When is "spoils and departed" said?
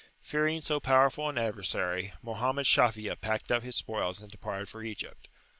3.75-4.67